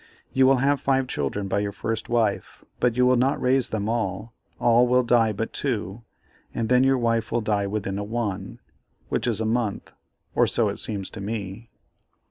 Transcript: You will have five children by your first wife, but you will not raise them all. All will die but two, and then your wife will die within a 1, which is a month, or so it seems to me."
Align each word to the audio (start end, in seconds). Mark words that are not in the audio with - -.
You 0.33 0.47
will 0.47 0.55
have 0.65 0.81
five 0.81 1.05
children 1.05 1.47
by 1.47 1.59
your 1.59 1.71
first 1.71 2.09
wife, 2.09 2.65
but 2.79 2.97
you 2.97 3.05
will 3.05 3.17
not 3.17 3.39
raise 3.39 3.69
them 3.69 3.87
all. 3.87 4.33
All 4.59 4.87
will 4.87 5.03
die 5.03 5.31
but 5.31 5.53
two, 5.53 6.01
and 6.55 6.69
then 6.69 6.83
your 6.83 6.97
wife 6.97 7.31
will 7.31 7.41
die 7.41 7.67
within 7.67 7.99
a 7.99 8.03
1, 8.03 8.59
which 9.09 9.27
is 9.27 9.39
a 9.39 9.45
month, 9.45 9.93
or 10.33 10.47
so 10.47 10.69
it 10.69 10.79
seems 10.79 11.11
to 11.11 11.21
me." 11.21 11.69